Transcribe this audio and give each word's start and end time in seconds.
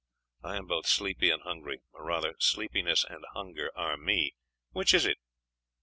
I 0.43 0.55
am 0.57 0.65
both 0.65 0.87
sleepy 0.87 1.29
and 1.29 1.43
hungry.... 1.43 1.83
or 1.91 2.03
rather, 2.05 2.33
sleepiness 2.39 3.03
and 3.07 3.23
hunger 3.35 3.69
are 3.75 3.97
me. 3.97 4.33
Which 4.71 4.95
is 4.95 5.05
it! 5.05 5.19